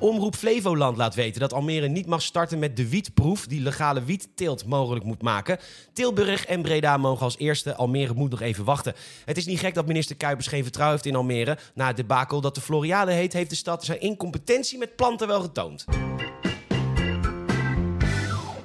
Omroep 0.00 0.34
Flevoland 0.34 0.96
laat 0.96 1.14
weten 1.14 1.40
dat 1.40 1.52
Almere 1.52 1.88
niet 1.88 2.06
mag 2.06 2.22
starten 2.22 2.58
met 2.58 2.76
de 2.76 2.88
wietproef 2.88 3.46
die 3.46 3.60
legale 3.60 4.04
wietteelt 4.04 4.66
mogelijk 4.66 5.04
moet 5.04 5.22
maken. 5.22 5.58
Tilburg 5.92 6.46
en 6.46 6.62
Breda 6.62 6.96
mogen 6.96 7.24
als 7.24 7.38
eerste. 7.38 7.74
Almere 7.74 8.14
moet 8.14 8.30
nog 8.30 8.40
even 8.40 8.64
wachten. 8.64 8.94
Het 9.24 9.36
is 9.36 9.46
niet 9.46 9.58
gek 9.58 9.74
dat 9.74 9.86
minister 9.86 10.16
Kuipers 10.16 10.46
geen 10.46 10.62
vertrouwen 10.62 10.96
heeft 10.96 11.10
in 11.10 11.16
Almere. 11.16 11.58
Na 11.74 11.86
het 11.86 11.96
debakel 11.96 12.40
dat 12.40 12.54
de 12.54 12.60
Floriade 12.60 13.12
heet, 13.12 13.32
heeft 13.32 13.50
de 13.50 13.56
stad 13.56 13.84
zijn 13.84 14.00
incompetentie 14.00 14.78
met 14.78 14.96
planten 14.96 15.26
wel 15.26 15.40
getoond. 15.40 15.84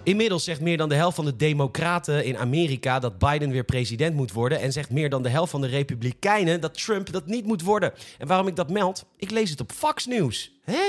Inmiddels 0.06 0.44
zegt 0.44 0.62
meer 0.62 0.78
dan 0.78 0.90
de 0.90 0.96
helft 0.96 1.16
van 1.16 1.26
de 1.26 1.36
Democraten 1.36 2.26
in 2.26 2.38
Amerika 2.38 3.00
dat 3.00 3.18
Biden 3.18 3.52
weer 3.52 3.64
president 3.64 4.16
moet 4.16 4.32
worden. 4.32 4.60
En 4.60 4.72
zegt 4.72 4.90
meer 4.90 5.10
dan 5.10 5.24
de 5.24 5.30
helft 5.30 5.52
van 5.52 5.62
de 5.62 5.68
Republikeinen 5.68 6.62
dat 6.62 6.84
Trump 6.84 7.12
dat 7.12 7.26
niet 7.26 7.46
moet 7.46 7.62
worden. 7.62 7.94
En 8.18 8.28
waarom 8.28 8.48
ik 8.48 8.56
dat 8.56 8.70
meld? 8.70 9.06
Ik 9.18 9.32
lees 9.32 9.50
het 9.50 9.62
op 9.62 9.72
Fox 9.72 10.06
News. 10.06 10.52
Hè? 10.64 10.82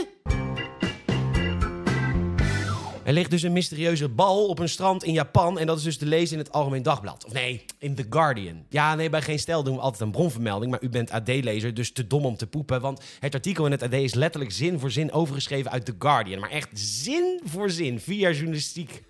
Er 3.07 3.13
ligt 3.13 3.31
dus 3.31 3.43
een 3.43 3.53
mysterieuze 3.53 4.09
bal 4.09 4.47
op 4.47 4.59
een 4.59 4.69
strand 4.69 5.05
in 5.05 5.13
Japan. 5.13 5.59
En 5.59 5.67
dat 5.67 5.79
is 5.79 5.85
dus 5.85 5.97
te 5.97 6.07
lezen 6.07 6.39
in 6.39 6.45
het 6.45 6.53
Algemeen 6.53 6.83
Dagblad. 6.83 7.25
Of 7.25 7.33
nee, 7.33 7.65
in 7.79 7.95
The 7.95 8.07
Guardian. 8.11 8.65
Ja, 8.69 8.95
nee, 8.95 9.11
bij 9.11 9.23
geen 9.23 9.39
stel 9.39 9.63
doen 9.63 9.75
we 9.75 9.81
altijd 9.81 10.03
een 10.03 10.11
bronvermelding. 10.11 10.71
Maar 10.71 10.83
u 10.83 10.89
bent 10.89 11.11
AD-lezer, 11.11 11.75
dus 11.75 11.93
te 11.93 12.07
dom 12.07 12.25
om 12.25 12.37
te 12.37 12.47
poepen. 12.47 12.81
Want 12.81 13.03
het 13.21 13.35
artikel 13.35 13.67
in 13.67 13.71
het 13.71 13.83
AD 13.83 13.93
is 13.93 14.15
letterlijk 14.15 14.53
zin 14.53 14.79
voor 14.79 14.91
zin 14.91 15.13
overgeschreven 15.13 15.71
uit 15.71 15.85
The 15.85 15.95
Guardian. 15.99 16.41
Maar 16.41 16.51
echt 16.51 16.69
zin 16.73 17.41
voor 17.45 17.71
zin. 17.71 18.01
Jaar 18.07 18.33
journalistiek. 18.33 19.03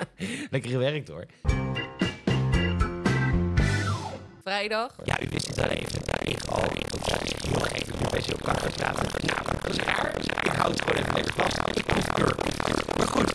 Lekker 0.50 0.70
gewerkt 0.70 1.08
hoor. 1.08 1.26
Vrijdag. 4.44 4.90
Ja, 5.04 5.20
u 5.22 5.26
wist 5.30 5.46
het 5.46 5.62
al 5.62 5.68
even. 5.68 6.00
Ik 6.22 6.38
al. 6.48 6.64
Ik 6.72 6.86
heel 7.48 7.60
gek. 7.60 7.86
Ik 7.86 8.10
ben 8.10 8.22
zo 8.22 8.36
kakker 8.42 8.70
dat 8.76 9.76
raar. 9.86 10.16
Ik 10.42 10.52
hou 10.52 10.70
het 10.70 10.82
gewoon 10.82 10.98
even 10.98 11.14
lekker 11.14 11.34
vast. 11.36 11.58
Ik 11.74 11.86
Maar 12.98 13.06
goed, 13.06 13.34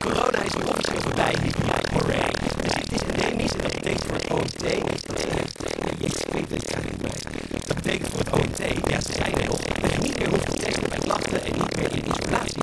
corona 0.00 0.42
is 0.42 0.54
officieel 0.54 1.00
voorbij. 1.00 1.34
Hooray. 1.92 2.30
Dus 2.62 2.74
het 2.74 2.92
is 2.92 3.00
endemisch 3.02 3.52
en 3.52 3.62
dat 3.62 3.72
betekent 3.72 4.04
voor 4.04 4.14
het 4.14 4.30
OMT... 4.30 4.62
Niet 6.84 7.02
meer. 7.02 7.22
Dat 7.66 7.76
betekent 7.76 8.08
voor 8.10 8.18
het 8.18 8.32
OMT, 8.32 8.90
ja, 8.90 9.00
ze 9.00 9.12
zijn 9.12 9.34
er. 9.34 9.46
Dat 9.80 9.90
je 9.92 9.98
niet 9.98 10.18
meer 10.18 10.28
hoeft 10.28 10.46
te 10.46 10.52
testen 10.52 10.88
bij 10.88 10.98
en 11.42 11.52
niet 11.52 11.76
meer 11.76 11.92
in 11.92 12.04
isolatie 12.10 12.61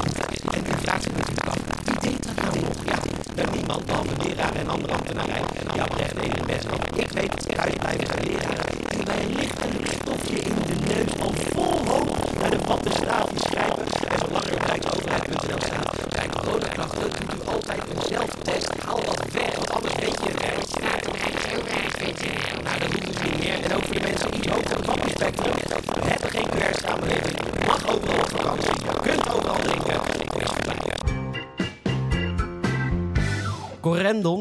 leraar 4.24 4.56
en 4.56 4.70
andere 4.70 4.94
ambtenarij. 4.94 5.42
Ja, 5.76 5.86
de 5.86 6.44
best 6.46 6.68
Ik 6.96 7.10
weet 7.12 7.34
het, 7.34 7.56
thuis 7.56 7.74
blijven 7.74 8.24
leren. 8.24 8.58
En 8.88 9.04
bij 9.06 9.24
een 9.24 9.36
licht 9.36 9.69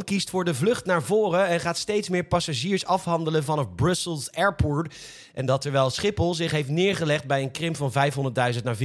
kiest 0.08 0.30
voor 0.30 0.44
de 0.44 0.54
vlucht 0.54 0.84
naar 0.84 1.02
voren 1.02 1.46
en 1.46 1.60
gaat 1.60 1.78
steeds 1.78 2.08
meer 2.08 2.24
passagiers 2.24 2.86
afhandelen 2.86 3.44
vanaf 3.44 3.74
Brussels 3.74 4.32
Airport. 4.32 4.94
En 5.34 5.46
dat 5.46 5.60
terwijl 5.60 5.90
Schiphol 5.90 6.34
zich 6.34 6.50
heeft 6.50 6.68
neergelegd 6.68 7.24
bij 7.24 7.42
een 7.42 7.50
krimp 7.50 7.76
van 7.76 7.92
500.000 7.92 8.62
naar 8.62 8.76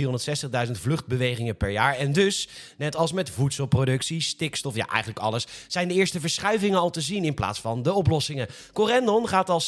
460.000 0.68 0.72
vluchtbewegingen 0.72 1.58
per 1.58 1.70
jaar. 1.70 1.96
En 1.96 2.14
dus, 2.14 2.48
net 2.78 2.96
als 2.96 3.12
met 3.12 3.30
voedselproductie, 3.30 4.22
stikstof, 4.22 4.76
ja 4.76 4.86
eigenlijk 4.86 5.20
alles, 5.20 5.48
zijn 5.68 5.88
de 5.88 5.94
eerste 5.94 6.20
verschuivingen 6.20 6.80
al 6.80 6.90
te 6.90 7.02
zien 7.02 7.24
in 7.24 7.34
plaats 7.34 7.60
van 7.60 7.84
de 7.84 7.94
oplossingen. 7.94 8.48
Corendon 8.74 9.28
gaat 9.28 9.50
al 9.50 9.62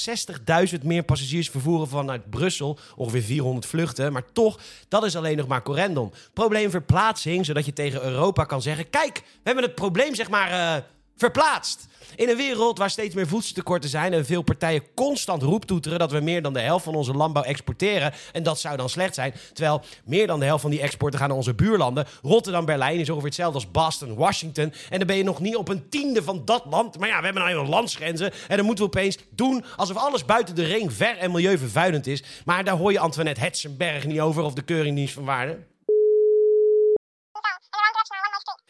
60.000 0.74 0.82
meer 0.84 1.04
passagiers 1.04 1.50
vervoeren 1.50 1.88
vanuit 1.88 2.30
Brussel, 2.30 2.80
ongeveer 2.96 3.24
400 3.24 3.66
vluchten. 3.66 4.14
Maar 4.14 4.32
toch, 4.34 4.60
dat 4.88 5.04
is 5.06 5.16
alleen 5.16 5.38
nog 5.38 5.48
maar 5.48 5.62
Corendon. 5.62 6.14
Probleem 6.34 6.70
verplaatsing, 6.70 7.46
zodat 7.46 7.66
je 7.66 7.74
tegen 7.74 8.04
Europa 8.04 8.44
kan 8.44 8.62
zeggen: 8.62 8.90
kijk, 8.90 9.14
we 9.16 9.42
hebben 9.44 9.64
het 9.64 9.76
probleem 9.76 10.16
zeg 10.16 10.30
maar 10.30 10.52
eh, 10.52 10.84
verplaatst. 11.18 11.88
In 12.16 12.30
een 12.30 12.38
wereld 12.38 12.78
waar 12.78 12.90
steeds 12.90 13.16
meer 13.16 13.28
voedseltekorten 13.28 13.90
zijn 13.90 14.14
en 14.14 14.26
veel 14.26 14.42
partijen 14.42 14.84
constant 14.96 15.42
roeptoeteren 15.42 16.00
dat 16.00 16.12
we 16.12 16.20
meer 16.20 16.42
dan 16.42 16.54
de 16.54 16.60
helft 16.60 16.84
van 16.84 16.96
onze 16.96 17.14
landbouw 17.14 17.44
exporteren 17.44 18.14
en 18.32 18.44
dat 18.44 18.60
zou 18.60 18.78
dan 18.78 18.90
slecht 18.90 19.16
zijn, 19.16 19.34
terwijl 19.54 19.82
meer 20.06 20.28
dan 20.28 20.40
de 20.40 20.46
helft 20.46 20.62
van 20.62 20.72
die 20.72 20.82
exporten 20.82 21.20
gaan 21.20 21.28
naar 21.28 21.38
onze 21.38 21.54
buurlanden. 21.54 22.08
Rotterdam, 22.22 22.66
Berlijn 22.66 23.00
is 23.00 23.10
ongeveer 23.10 23.28
hetzelfde 23.28 23.56
als 23.56 23.72
Boston, 23.72 24.16
Washington 24.16 24.74
en 24.90 24.98
dan 24.98 25.08
ben 25.08 25.18
je 25.18 25.24
nog 25.24 25.40
niet 25.40 25.56
op 25.56 25.68
een 25.68 25.90
tiende 25.90 26.24
van 26.24 26.42
dat 26.46 26.66
land. 26.70 27.00
Maar 27.00 27.08
ja, 27.08 27.18
we 27.18 27.24
hebben 27.24 27.44
nou 27.44 27.56
eenmaal 27.56 27.72
landsgrenzen 27.72 28.32
en 28.48 28.58
dan 28.58 28.66
moeten 28.66 28.86
we 28.86 28.92
opeens 28.92 29.18
doen 29.30 29.66
alsof 29.76 29.98
alles 29.98 30.26
buiten 30.26 30.56
de 30.56 30.64
ring 30.64 30.94
ver 30.94 31.18
en 31.18 31.32
milieuvervuilend 31.32 32.08
is. 32.08 32.24
Maar 32.46 32.64
daar 32.64 32.78
hoor 32.78 32.92
je 32.92 33.00
Antoinette 33.00 33.42
Hetzenberg 33.42 34.06
niet 34.06 34.20
over 34.20 34.44
of 34.44 34.54
de 34.54 34.62
Keuringdienst 34.62 35.14
van 35.14 35.26
Waarde. 35.26 35.75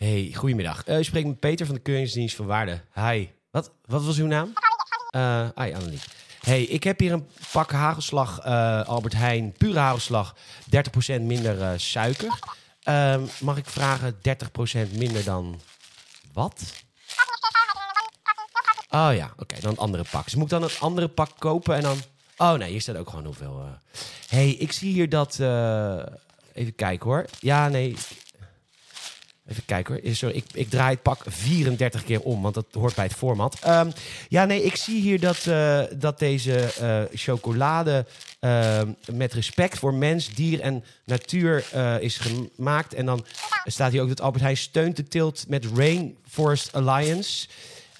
Hey, 0.05 0.31
goedemiddag. 0.33 0.83
Eh, 0.83 0.97
u 0.97 1.03
spreekt 1.03 1.27
met 1.27 1.39
Peter 1.39 1.65
van 1.65 1.75
de 1.75 1.81
Keuringsdienst 1.81 2.35
van 2.35 2.45
Waarde. 2.45 2.81
Hi. 2.93 3.27
Wat, 3.51 3.71
wat 3.85 4.03
was 4.03 4.17
uw 4.17 4.27
naam? 4.27 4.53
Eh 5.09 5.47
hi, 5.55 5.73
Anneliek. 5.73 6.03
Hey, 6.39 6.63
ik 6.63 6.83
heb 6.83 6.99
hier 6.99 7.11
een 7.11 7.27
pak 7.51 7.71
hagelslag 7.71 8.39
eh, 8.39 8.85
Albert 8.87 9.13
Heijn, 9.13 9.51
pure 9.57 9.79
hagelslag, 9.79 10.35
30% 11.17 11.21
minder 11.21 11.79
suiker. 11.79 12.39
Ehm, 12.83 13.21
mag 13.39 13.57
ik 13.57 13.65
vragen 13.65 14.15
30% 14.21 14.97
minder 14.97 15.23
dan 15.23 15.61
wat? 16.33 16.73
Oh 18.89 19.09
ja, 19.13 19.33
oké, 19.37 19.59
dan 19.61 19.71
een 19.71 19.77
andere 19.77 20.03
pak. 20.11 20.23
Dus 20.23 20.35
moet 20.35 20.43
ik 20.43 20.49
dan 20.49 20.63
een 20.63 20.79
andere 20.79 21.07
pak 21.07 21.29
kopen 21.37 21.75
en 21.75 21.81
dan... 21.81 21.97
Oh 22.37 22.53
nee, 22.53 22.71
hier 22.71 22.81
staat 22.81 22.97
ook 22.97 23.09
gewoon 23.09 23.25
hoeveel... 23.25 23.59
eh. 23.59 23.99
hey, 24.27 24.49
ik 24.49 24.71
zie 24.71 24.93
hier 24.93 25.09
dat... 25.09 25.39
Even 26.53 26.75
kijken 26.75 27.09
hoor. 27.09 27.25
Ja, 27.39 27.67
nee, 27.67 27.95
Even 29.47 29.65
kijken 29.65 29.93
hoor. 29.93 30.31
Ik, 30.31 30.45
ik 30.53 30.69
draai 30.69 30.93
het 30.93 31.01
pak 31.01 31.23
34 31.27 32.03
keer 32.03 32.21
om, 32.21 32.41
want 32.41 32.53
dat 32.53 32.65
hoort 32.71 32.95
bij 32.95 33.05
het 33.05 33.13
format. 33.13 33.57
Ehm, 33.61 33.91
ja, 34.29 34.45
nee, 34.45 34.63
ik 34.63 34.75
zie 34.75 35.01
hier 35.01 35.19
dat, 35.19 35.47
eh, 35.47 35.81
dat 35.91 36.19
deze 36.19 36.55
eh, 36.55 37.01
chocolade 37.13 38.05
ehm, 38.39 38.91
met 39.11 39.33
respect 39.33 39.79
voor 39.79 39.93
mens, 39.93 40.29
dier 40.29 40.59
en 40.59 40.83
natuur 41.03 41.65
eh, 41.71 41.99
is 41.99 42.17
gemaakt. 42.17 42.93
En 42.93 43.05
dan 43.05 43.25
staat 43.65 43.91
hier 43.91 44.01
ook 44.01 44.07
dat 44.07 44.21
Albert 44.21 44.43
Heijn 44.43 44.57
steunt 44.57 44.95
de 44.95 45.03
tilt 45.03 45.45
met 45.47 45.65
Rainforest 45.75 46.73
Alliance. 46.73 47.47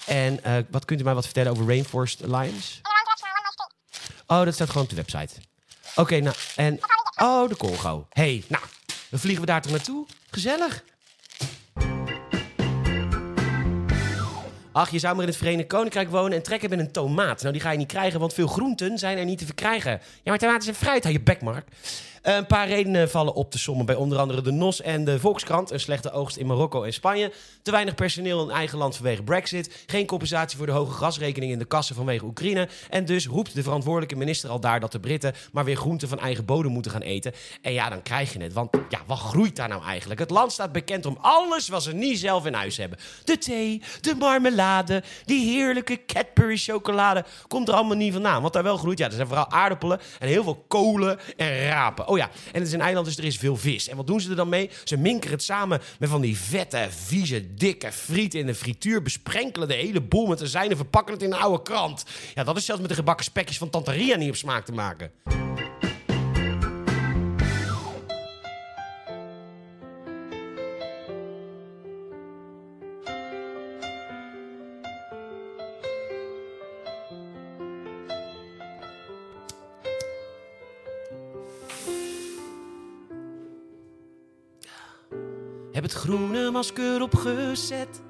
En 0.05 0.39
wat 0.69 0.85
kunt 0.85 0.99
u 0.99 1.03
mij 1.03 1.13
wat 1.13 1.25
vertellen 1.25 1.51
over 1.51 1.67
Rainforest 1.67 2.23
Alliance? 2.23 2.79
Oh, 4.27 4.43
dat 4.43 4.53
staat 4.53 4.67
gewoon 4.67 4.83
op 4.83 4.89
de 4.89 4.95
website. 4.95 5.33
Oké, 5.95 6.19
nou, 6.19 6.35
en... 6.55 6.79
Oh, 7.21 7.49
de 7.49 7.57
Congo. 7.57 8.07
hey, 8.09 8.43
nou, 8.47 8.63
dan 9.09 9.19
vliegen 9.19 9.41
we 9.41 9.47
daar 9.47 9.61
toch 9.61 9.71
naartoe? 9.71 10.05
Gezellig. 10.31 10.83
Ach, 14.75 14.89
je 14.89 14.99
zou 14.99 15.13
maar 15.13 15.23
in 15.23 15.29
het 15.29 15.37
Verenigd 15.37 15.67
Koninkrijk 15.67 16.09
wonen 16.09 16.37
en 16.37 16.43
trekken 16.43 16.69
met 16.69 16.79
een 16.79 16.91
tomaat. 16.91 17.41
Nou, 17.41 17.53
die 17.53 17.61
ga 17.61 17.71
je 17.71 17.77
niet 17.77 17.87
krijgen, 17.87 18.19
want 18.19 18.33
veel 18.33 18.47
groenten 18.47 18.97
zijn 18.97 19.17
er 19.17 19.25
niet 19.25 19.37
te 19.37 19.45
verkrijgen. 19.45 19.91
Ja, 19.91 19.99
maar 20.23 20.37
tomaten 20.37 20.63
zijn 20.63 20.75
fruit, 20.75 21.03
hou 21.03 21.15
je 21.15 21.21
bek, 21.21 21.41
Mark. 21.41 21.67
Een 22.25 22.45
paar 22.45 22.67
redenen 22.67 23.09
vallen 23.09 23.33
op 23.33 23.51
te 23.51 23.57
sommen 23.57 23.85
bij 23.85 23.95
onder 23.95 24.17
andere 24.17 24.41
de 24.41 24.51
NOS 24.51 24.81
en 24.81 25.03
de 25.03 25.19
Volkskrant. 25.19 25.71
Een 25.71 25.79
slechte 25.79 26.11
oogst 26.11 26.37
in 26.37 26.45
Marokko 26.45 26.83
en 26.83 26.93
Spanje. 26.93 27.31
Te 27.61 27.71
weinig 27.71 27.95
personeel 27.95 28.43
in 28.43 28.49
eigen 28.49 28.77
land 28.77 28.95
vanwege 28.95 29.23
Brexit. 29.23 29.83
Geen 29.85 30.05
compensatie 30.05 30.57
voor 30.57 30.65
de 30.65 30.71
hoge 30.71 30.91
gasrekening 30.91 31.51
in 31.51 31.59
de 31.59 31.65
kassen 31.65 31.95
vanwege 31.95 32.25
Oekraïne. 32.25 32.67
En 32.89 33.05
dus 33.05 33.27
roept 33.27 33.55
de 33.55 33.63
verantwoordelijke 33.63 34.15
minister 34.15 34.49
al 34.49 34.59
daar 34.59 34.79
dat 34.79 34.91
de 34.91 34.99
Britten 34.99 35.33
maar 35.51 35.65
weer 35.65 35.75
groenten 35.75 36.07
van 36.07 36.19
eigen 36.19 36.45
bodem 36.45 36.71
moeten 36.71 36.91
gaan 36.91 37.01
eten. 37.01 37.33
En 37.61 37.73
ja, 37.73 37.89
dan 37.89 38.01
krijg 38.01 38.33
je 38.33 38.41
het. 38.41 38.53
Want 38.53 38.69
ja, 38.89 38.99
wat 39.05 39.19
groeit 39.19 39.55
daar 39.55 39.69
nou 39.69 39.83
eigenlijk? 39.83 40.19
Het 40.19 40.29
land 40.29 40.51
staat 40.51 40.71
bekend 40.71 41.05
om 41.05 41.17
alles 41.21 41.67
wat 41.67 41.83
ze 41.83 41.93
niet 41.93 42.19
zelf 42.19 42.45
in 42.45 42.53
huis 42.53 42.77
hebben. 42.77 42.99
De 43.23 43.37
thee, 43.37 43.81
de 44.01 44.15
marmelade, 44.15 45.03
die 45.25 45.51
heerlijke 45.51 46.05
Cadbury 46.05 46.57
chocolade. 46.57 47.25
Komt 47.47 47.67
er 47.67 47.73
allemaal 47.73 47.97
niet 47.97 48.13
vandaan. 48.13 48.41
Wat 48.41 48.53
daar 48.53 48.63
wel 48.63 48.77
groeit, 48.77 48.97
ja, 48.97 49.05
er 49.05 49.11
zijn 49.11 49.27
vooral 49.27 49.51
aardappelen 49.51 49.99
en 50.19 50.27
heel 50.27 50.43
veel 50.43 50.65
kolen 50.67 51.19
en 51.37 51.67
rapen. 51.67 52.13
Oh 52.15 52.21
ja, 52.21 52.29
en 52.51 52.59
het 52.59 52.67
is 52.67 52.73
een 52.73 52.81
eiland, 52.81 53.05
dus 53.05 53.17
er 53.17 53.23
is 53.23 53.37
veel 53.37 53.57
vis. 53.57 53.87
En 53.87 53.97
wat 53.97 54.07
doen 54.07 54.21
ze 54.21 54.29
er 54.29 54.35
dan 54.35 54.49
mee? 54.49 54.69
Ze 54.83 54.97
minkeren 54.97 55.35
het 55.35 55.43
samen 55.43 55.81
met 55.99 56.09
van 56.09 56.21
die 56.21 56.37
vette, 56.37 56.87
vieze, 56.89 57.53
dikke 57.55 57.91
friet 57.91 58.33
in 58.33 58.45
de 58.45 58.55
frituur. 58.55 59.01
Besprenkelen 59.01 59.67
de 59.67 59.73
hele 59.73 60.01
boel 60.01 60.27
met 60.27 60.41
azijn 60.41 60.75
verpakken 60.75 61.13
het 61.13 61.23
in 61.23 61.31
een 61.31 61.39
oude 61.39 61.61
krant. 61.63 62.05
Ja, 62.35 62.43
dat 62.43 62.57
is 62.57 62.65
zelfs 62.65 62.81
met 62.81 62.89
de 62.89 62.95
gebakken 62.95 63.25
spekjes 63.25 63.57
van 63.57 63.69
Tantaria 63.69 64.15
niet 64.15 64.29
op 64.29 64.35
smaak 64.35 64.65
te 64.65 64.71
maken. 64.71 65.44
Masker 86.65 87.01
opgezet. 87.01 88.01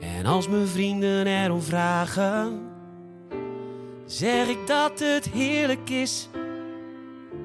En 0.00 0.26
als 0.26 0.48
mijn 0.48 0.66
vrienden 0.66 1.26
erom 1.26 1.62
vragen, 1.62 2.70
zeg 4.06 4.48
ik 4.48 4.66
dat 4.66 4.98
het 4.98 5.28
heerlijk 5.30 5.90
is. 5.90 6.28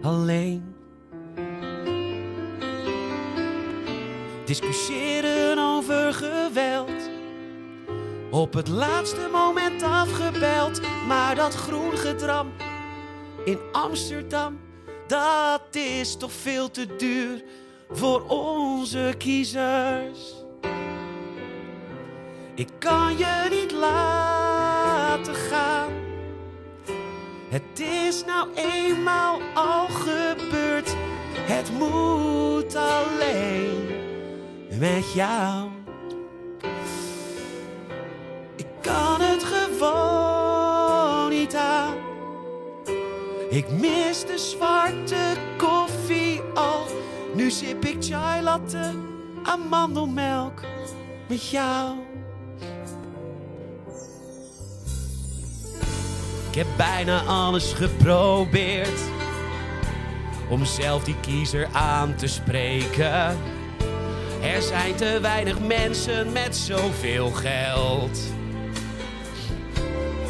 Alleen. 0.01 0.75
Discussiëren 4.45 5.57
over 5.57 6.13
geweld. 6.13 7.09
Op 8.31 8.53
het 8.53 8.67
laatste 8.67 9.29
moment 9.31 9.83
afgebeld, 9.83 10.81
maar 11.07 11.35
dat 11.35 11.53
groen 11.53 11.97
gedram 11.97 12.51
in 13.45 13.59
Amsterdam, 13.71 14.59
dat 15.07 15.75
is 15.75 16.17
toch 16.17 16.31
veel 16.31 16.71
te 16.71 16.95
duur 16.95 17.43
voor 17.93 18.23
onze 18.27 19.13
kiezers. 19.17 20.33
Ik 22.55 22.69
kan 22.79 23.17
je 23.17 23.47
niet 23.49 23.71
laten 23.71 25.35
gaan. 25.35 25.91
Het 27.49 27.79
is 27.79 28.25
nou 28.25 28.47
eenmaal 28.55 29.39
al 29.53 29.87
gebeurd. 29.87 30.95
Het 31.37 31.71
moet 31.71 32.75
alleen 32.75 33.87
met 34.79 35.13
jou. 35.13 35.69
Ik 38.55 38.67
kan 38.81 39.21
het 39.21 39.43
gewoon 39.43 41.29
niet 41.29 41.55
aan. 41.55 41.95
Ik 43.49 43.69
mis 43.69 44.25
de 44.25 44.37
zwarte 44.37 45.33
koffie 45.57 46.41
al. 46.53 46.92
Nu 47.35 47.49
sip 47.51 47.85
ik 47.85 47.97
chai 47.99 48.41
latte, 48.41 48.91
amandelmelk 49.43 50.61
met 51.27 51.49
jou. 51.49 51.97
Ik 56.49 56.55
heb 56.55 56.67
bijna 56.77 57.21
alles 57.21 57.73
geprobeerd 57.73 59.01
om 60.49 60.65
zelf 60.65 61.03
die 61.03 61.19
kiezer 61.19 61.67
aan 61.71 62.15
te 62.15 62.27
spreken. 62.27 63.37
Er 64.41 64.61
zijn 64.61 64.95
te 64.95 65.19
weinig 65.21 65.59
mensen 65.59 66.31
met 66.31 66.55
zoveel 66.55 67.31
geld. 67.31 68.19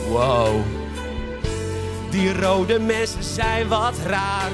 Wow. 0.10 0.62
Die 2.10 2.39
rode 2.39 2.79
mensen 2.79 3.24
zijn 3.24 3.67
wat 3.67 3.98
raar. 4.05 4.51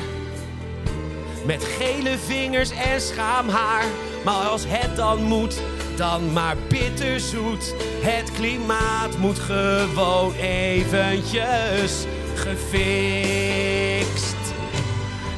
Met 1.49 1.63
gele 1.63 2.17
vingers 2.17 2.71
en 2.71 3.01
schaamhaar. 3.01 3.83
Maar 4.23 4.47
als 4.47 4.63
het 4.67 4.95
dan 4.95 5.23
moet, 5.23 5.61
dan 5.95 6.33
maar 6.33 6.55
bitterzoet. 6.67 7.75
Het 8.01 8.31
klimaat 8.31 9.17
moet 9.17 9.39
gewoon 9.39 10.33
eventjes 10.33 12.05
gefixt. 12.35 12.75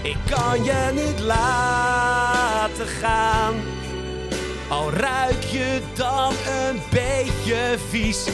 Ik 0.01 0.17
kan 0.29 0.63
je 0.63 0.91
niet 0.93 1.19
laten 1.19 2.87
gaan. 2.87 3.55
Al 4.67 4.91
ruik 4.91 5.43
je 5.43 5.79
dan 5.93 6.31
een 6.31 6.81
beetje 6.89 7.77
vies. 7.89 8.27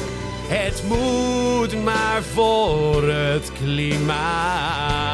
Het 0.48 0.84
moet 0.88 1.84
maar 1.84 2.24
voor 2.34 3.04
het 3.04 3.52
klimaat. 3.64 5.08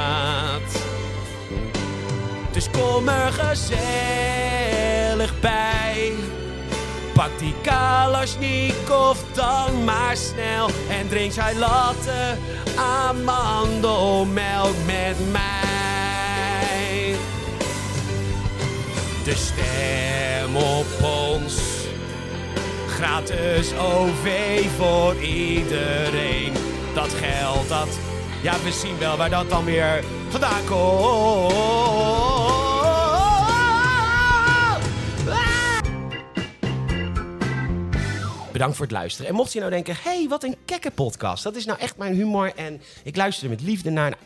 Kom 2.73 3.07
er 3.07 3.31
gezellig 3.31 5.39
bij. 5.39 6.13
Pak 7.13 7.39
die 7.39 7.53
Kalashnikov 7.61 9.17
dan 9.33 9.83
maar 9.83 10.17
snel. 10.17 10.69
En 10.89 11.07
drink 11.09 11.33
chai 11.33 11.59
latte 11.59 12.37
amandelmelk 12.75 14.75
met 14.85 15.31
mij. 15.31 17.15
De 19.23 19.35
stem 19.35 20.55
op 20.55 20.85
ons. 21.01 21.61
Gratis 22.87 23.73
OV 23.77 24.59
voor 24.77 25.15
iedereen. 25.21 26.53
Dat 26.93 27.13
geld, 27.13 27.69
dat... 27.69 27.87
Ja, 28.41 28.53
we 28.63 28.71
zien 28.71 28.97
wel 28.99 29.17
waar 29.17 29.29
dat 29.29 29.49
dan 29.49 29.65
weer 29.65 30.03
vandaan 30.29 30.65
komt. 30.69 32.32
Bedankt 38.53 38.75
voor 38.75 38.85
het 38.85 38.95
luisteren. 38.95 39.29
En 39.29 39.35
mocht 39.35 39.53
je 39.53 39.59
nou 39.59 39.71
denken, 39.71 39.95
hey, 40.03 40.25
wat 40.29 40.43
een 40.43 40.55
kekke 40.65 40.91
podcast. 40.91 41.43
Dat 41.43 41.55
is 41.55 41.65
nou 41.65 41.79
echt 41.79 41.97
mijn 41.97 42.13
humor 42.13 42.51
en 42.55 42.81
ik 43.03 43.15
luister 43.15 43.43
er 43.43 43.49
met 43.49 43.61
liefde 43.61 43.89
naar. 43.89 44.09
Nou, 44.09 44.21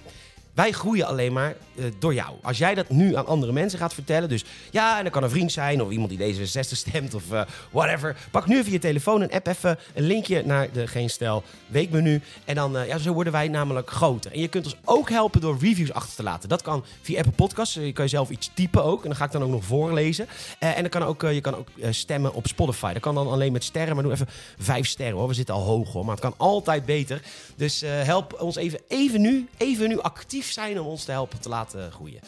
wij 0.57 0.71
groeien 0.71 1.07
alleen 1.07 1.33
maar 1.33 1.55
eh, 1.77 1.85
door 1.99 2.13
jou. 2.13 2.35
Als 2.41 2.57
jij 2.57 2.75
dat 2.75 2.89
nu 2.89 3.15
aan 3.15 3.25
andere 3.25 3.51
mensen 3.51 3.79
gaat 3.79 3.93
vertellen. 3.93 4.29
Dus 4.29 4.45
ja, 4.71 4.97
en 4.97 5.03
dat 5.03 5.13
kan 5.13 5.23
een 5.23 5.29
vriend 5.29 5.51
zijn 5.51 5.81
of 5.81 5.91
iemand 5.91 6.09
die 6.09 6.35
D66 6.35 6.71
stemt 6.71 7.13
of 7.13 7.31
eh, 7.31 7.41
whatever. 7.71 8.15
Pak 8.31 8.45
nu 8.47 8.57
even 8.57 8.71
je 8.71 8.79
telefoon 8.79 9.21
en 9.21 9.31
app 9.31 9.47
even 9.47 9.79
een 9.93 10.03
linkje 10.03 10.45
naar 10.45 10.71
de 10.71 10.87
Geen 10.87 11.09
Stel 11.09 11.43
weekmenu. 11.67 12.21
En 12.45 12.55
dan, 12.55 12.77
eh, 12.77 12.87
ja, 12.87 12.97
zo 12.97 13.13
worden 13.13 13.33
wij 13.33 13.47
namelijk 13.47 13.91
groter. 13.91 14.31
En 14.31 14.39
je 14.39 14.47
kunt 14.47 14.65
ons 14.65 14.75
ook 14.85 15.09
helpen 15.09 15.41
door 15.41 15.57
reviews 15.59 15.93
achter 15.93 16.15
te 16.15 16.23
laten. 16.23 16.49
Dat 16.49 16.61
kan 16.61 16.85
via 17.01 17.17
Apple 17.17 17.31
Podcasts. 17.31 17.73
Je 17.73 17.93
kan 17.93 18.09
zelf 18.09 18.29
iets 18.29 18.51
typen 18.53 18.83
ook. 18.83 19.01
En 19.01 19.07
dan 19.07 19.17
ga 19.17 19.25
ik 19.25 19.31
dan 19.31 19.43
ook 19.43 19.49
nog 19.49 19.65
voorlezen. 19.65 20.27
En 20.59 20.81
dan 20.81 20.89
kan 20.89 21.03
ook, 21.03 21.21
je 21.21 21.41
kan 21.41 21.55
ook 21.55 21.67
stemmen 21.89 22.33
op 22.33 22.47
Spotify. 22.47 22.93
Dat 22.93 23.01
kan 23.01 23.15
dan 23.15 23.27
alleen 23.27 23.51
met 23.51 23.63
sterren. 23.63 23.93
Maar 23.93 24.03
doe 24.03 24.13
even 24.13 24.27
vijf 24.57 24.87
sterren 24.87 25.17
hoor. 25.17 25.27
We 25.27 25.33
zitten 25.33 25.55
al 25.55 25.63
hoog 25.63 25.91
hoor. 25.91 26.05
Maar 26.05 26.15
het 26.15 26.23
kan 26.23 26.33
altijd 26.37 26.85
beter. 26.85 27.21
Dus 27.55 27.83
help 27.85 28.41
ons 28.41 28.55
even, 28.55 28.79
even 28.87 29.21
nu, 29.21 29.47
even 29.57 29.87
nu 29.87 29.99
actief 29.99 30.46
zijn 30.51 30.79
om 30.79 30.87
ons 30.87 31.03
te 31.03 31.11
helpen 31.11 31.39
te 31.41 31.49
laten 31.49 31.91
groeien. 31.91 32.21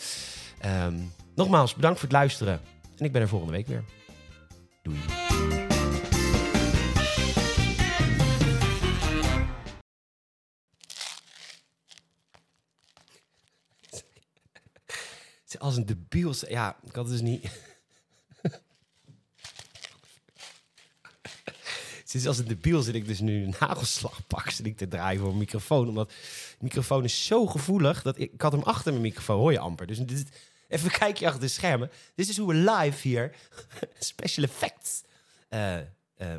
Ehm, 0.59 0.99
nogmaals, 1.35 1.75
bedankt 1.75 1.99
voor 1.99 2.07
het 2.07 2.17
luisteren. 2.17 2.61
En 2.97 3.05
ik 3.05 3.11
ben 3.11 3.21
er 3.21 3.27
volgende 3.27 3.53
week 3.53 3.67
weer. 3.67 3.83
Doei. 4.81 4.99
Als 15.57 15.77
een 15.77 15.85
debiel. 15.85 16.33
Ja, 16.47 16.77
ik 16.83 16.95
had 16.95 17.03
het 17.03 17.13
dus 17.13 17.21
niet. 17.21 17.51
Sinds 22.09 22.27
als 22.27 22.37
een 22.37 22.47
debiel 22.47 22.81
zit 22.81 22.95
ik 22.95 23.07
dus 23.07 23.19
nu 23.19 23.43
een 23.43 23.55
nagelslag 23.59 24.27
pak 24.27 24.49
zit 24.49 24.65
ik 24.65 24.77
te 24.77 24.87
draaien 24.87 25.19
voor 25.19 25.29
een 25.29 25.37
microfoon. 25.37 25.87
Omdat 25.87 26.09
de 26.09 26.15
microfoon 26.59 27.03
is 27.03 27.25
zo 27.25 27.45
gevoelig 27.45 28.01
dat 28.01 28.19
ik, 28.19 28.41
had 28.41 28.51
hem 28.51 28.61
achter 28.61 28.91
mijn 28.91 29.03
microfoon, 29.03 29.39
hoor 29.39 29.51
je 29.51 29.59
amper. 29.59 29.87
Dus 29.87 29.99
even 30.67 30.85
een 30.85 30.97
kijkje 30.97 31.25
achter 31.25 31.41
de 31.41 31.47
schermen. 31.47 31.91
Dit 32.15 32.29
is 32.29 32.37
hoe 32.37 32.47
we 32.47 32.53
live 32.53 33.07
hier 33.07 33.35
special 33.99 34.45
effects 34.45 35.03
eh, 35.49 35.77
eh, 35.77 35.83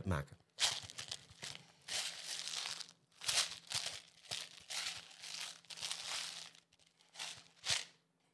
maken. 0.05 0.37